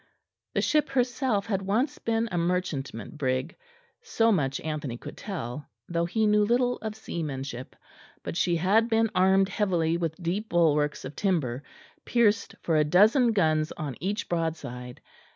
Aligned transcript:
The 0.55 0.63
ship 0.63 0.89
herself 0.89 1.45
had 1.45 1.61
once 1.61 1.99
been 1.99 2.27
a 2.31 2.37
merchantman 2.39 3.11
brig; 3.17 3.55
so 4.01 4.31
much 4.31 4.59
Anthony 4.61 4.97
could 4.97 5.15
tell, 5.15 5.67
though 5.87 6.05
he 6.05 6.25
knew 6.25 6.43
little 6.43 6.77
of 6.77 6.95
seamanship; 6.95 7.75
but 8.23 8.35
she 8.35 8.55
had 8.55 8.89
been 8.89 9.11
armed 9.13 9.49
heavily 9.49 9.97
with 9.97 10.15
deep 10.15 10.49
bulwarks 10.49 11.05
of 11.05 11.15
timber, 11.15 11.61
pierced 12.03 12.55
for 12.63 12.77
a 12.77 12.83
dozen 12.83 13.31
guns 13.31 13.71
on 13.73 13.95
each 13.99 14.27
broadside. 14.27 15.01